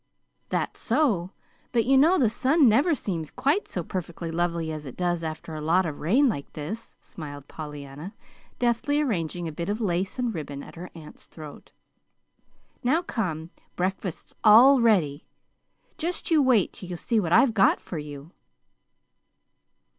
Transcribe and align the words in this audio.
"That's 0.49 0.81
so 0.81 1.29
but 1.71 1.85
you 1.85 1.95
know 1.95 2.17
the 2.17 2.27
sun 2.27 2.67
never 2.67 2.95
seems 2.95 3.29
quite 3.29 3.67
so 3.67 3.83
perfectly 3.83 4.31
lovely 4.31 4.71
as 4.71 4.87
it 4.87 4.97
does 4.97 5.21
after 5.23 5.53
a 5.53 5.61
lot 5.61 5.85
of 5.85 5.99
rain 5.99 6.27
like 6.27 6.53
this," 6.53 6.95
smiled 7.01 7.47
Pollyanna, 7.47 8.15
deftly 8.57 8.99
arranging 8.99 9.47
a 9.47 9.51
bit 9.51 9.69
of 9.69 9.79
lace 9.79 10.17
and 10.17 10.33
ribbon 10.33 10.63
at 10.63 10.73
her 10.73 10.89
aunt's 10.95 11.27
throat. 11.27 11.71
"Now 12.83 13.03
come. 13.03 13.51
Breakfast's 13.75 14.33
all 14.43 14.81
ready. 14.81 15.27
Just 15.99 16.31
you 16.31 16.41
wait 16.41 16.73
till 16.73 16.89
you 16.89 16.95
see 16.95 17.19
what 17.19 17.31
I've 17.31 17.53
got 17.53 17.79
for 17.79 17.99
you." 17.99 18.31